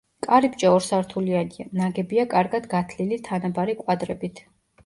[0.25, 4.47] კარიბჭე ორსართულიანია, ნაგებია კარგად გათლილი თანაბარი კვადრებით.